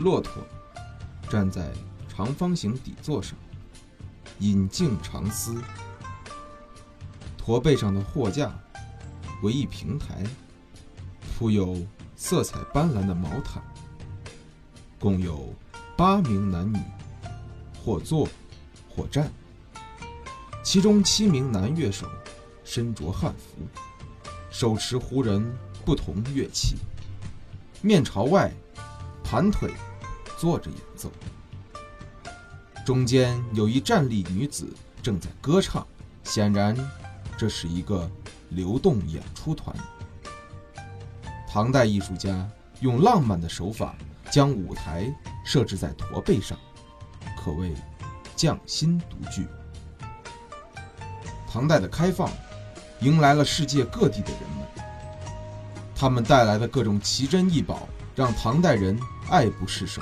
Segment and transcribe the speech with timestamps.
[0.00, 0.42] 骆驼
[1.28, 1.70] 站在
[2.08, 3.36] 长方形底座上，
[4.38, 5.54] 引颈长思。
[7.36, 8.58] 驼背上的货架
[9.42, 10.24] 为一平台，
[11.36, 11.76] 铺有
[12.16, 13.62] 色彩斑斓的毛毯，
[14.98, 15.54] 共有
[15.98, 16.78] 八名男女，
[17.84, 18.26] 或坐
[18.88, 19.30] 或站。
[20.62, 22.06] 其中七名男乐手
[22.64, 23.66] 身着汉服，
[24.50, 25.44] 手持胡人
[25.84, 26.76] 不同乐器，
[27.82, 28.50] 面朝外，
[29.22, 29.70] 盘腿
[30.40, 31.12] 坐着演奏。
[32.86, 34.66] 中间有一站立女子
[35.02, 35.86] 正在歌唱，
[36.24, 36.74] 显然
[37.36, 38.10] 这是一个
[38.48, 39.76] 流动演出团。
[41.46, 42.48] 唐代艺术家
[42.80, 43.94] 用浪漫的手法
[44.30, 46.56] 将舞台设置在驼背上，
[47.38, 47.74] 可谓
[48.34, 49.46] 匠心独具。
[51.46, 52.30] 唐代的开放，
[53.00, 54.84] 迎来了世界各地的人们，
[55.94, 60.00] 他们带来的各种奇珍异宝，让唐代人爱不释手。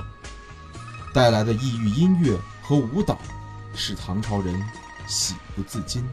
[1.13, 3.19] 带来的异域音乐和舞蹈，
[3.75, 4.63] 使唐朝人
[5.07, 6.05] 喜不自禁。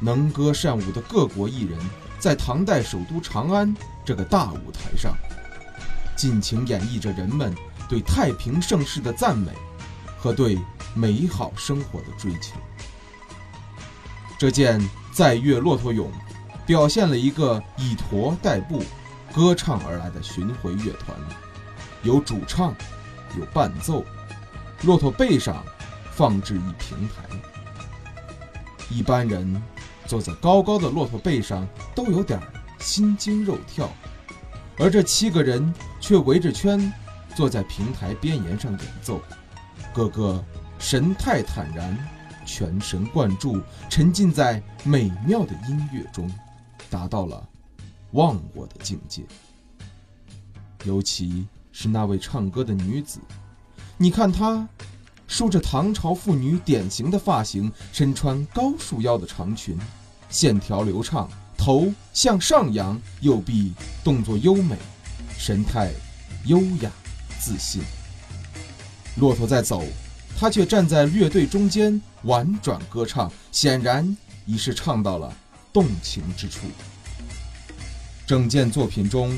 [0.00, 1.78] 能歌善舞的各国艺人，
[2.18, 5.14] 在唐代首都长安这个大舞台上，
[6.16, 7.54] 尽情演绎着人们
[7.88, 9.50] 对太平盛世的赞美
[10.18, 10.58] 和对
[10.94, 12.56] 美好生活的追求。
[14.38, 14.80] 这件
[15.12, 16.08] 载乐骆驼俑，
[16.66, 18.82] 表现了一个以驼代步、
[19.32, 21.16] 歌唱而来的巡回乐团，
[22.02, 22.74] 有主唱，
[23.38, 24.04] 有伴奏，
[24.82, 25.64] 骆驼背上
[26.12, 27.24] 放置一平台。
[28.90, 29.62] 一般人
[30.06, 32.40] 坐在高高的骆驼背上都有点
[32.78, 33.90] 心惊肉跳，
[34.78, 36.92] 而这七个人却围着圈
[37.34, 39.20] 坐在平台边沿上演奏，
[39.92, 40.44] 个个
[40.78, 41.96] 神态坦然。
[42.46, 46.30] 全神贯注，沉浸在美妙的音乐中，
[46.90, 47.48] 达到了
[48.10, 49.22] 忘我的境界。
[50.84, 53.18] 尤其是那位唱歌的女子，
[53.98, 54.66] 你看她
[55.26, 59.76] 梳着唐朝妇女典型的发型，身穿高束腰的长裙，
[60.30, 63.74] 线条流畅，头向上扬，右臂
[64.04, 64.76] 动作优美，
[65.36, 65.90] 神态
[66.44, 66.88] 优雅
[67.40, 67.82] 自信。
[69.16, 69.84] 骆驼在走。
[70.38, 75.32] 她却站在乐队中间婉转歌唱，显然已是唱到了
[75.72, 76.66] 动情之处。
[78.26, 79.36] 整件作品中，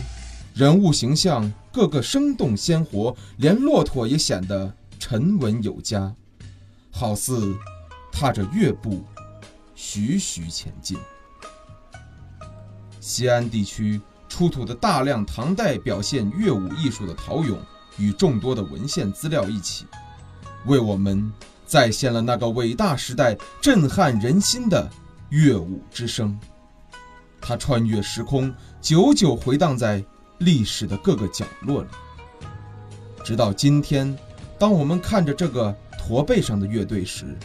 [0.56, 6.10] 人物形象个个生动鲜活，连骆驼也显得沉稳有加，
[6.90, 7.54] 好似
[8.10, 9.04] 踏着乐步
[9.74, 10.96] 徐徐前进。
[13.00, 14.00] 西安地区
[14.30, 17.58] 出土的大量唐代表现乐舞艺术的陶俑，
[17.98, 19.84] 与众多的文献资料一起。
[20.64, 21.30] 为我们
[21.66, 24.90] 再现了那个伟大时代震撼人心的
[25.28, 26.34] 乐舞之声，
[27.42, 30.02] 它穿越时空，久久回荡在
[30.38, 31.88] 历史的各个角落里。
[33.24, 34.16] 直到今天，
[34.58, 37.36] 当我们看着这个驼背上的乐队时，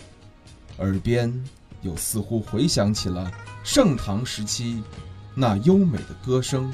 [0.78, 1.34] 耳边
[1.82, 3.32] 又似乎回响起了
[3.64, 4.84] 盛唐时期
[5.34, 6.72] 那优美的歌声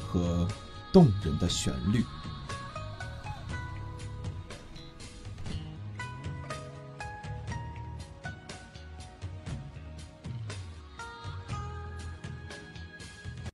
[0.00, 0.48] 和
[0.92, 2.04] 动人的旋律。